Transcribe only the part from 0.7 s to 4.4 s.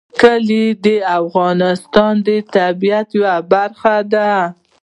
د افغانستان د طبیعت یوه برخه ده.